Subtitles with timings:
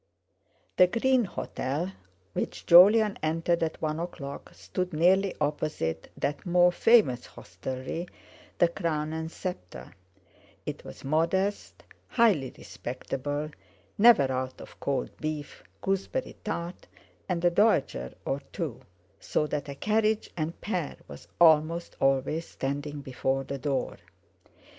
[0.77, 1.91] The Green Hotel,
[2.33, 8.07] which Jolyon entered at one o'clock, stood nearly opposite that more famous hostelry,
[8.57, 9.93] the Crown and Sceptre;
[10.65, 13.51] it was modest, highly respectable,
[13.95, 16.87] never out of cold beef, gooseberry tart,
[17.29, 18.81] and a dowager or two,
[19.19, 23.97] so that a carriage and pair was almost always standing before the door.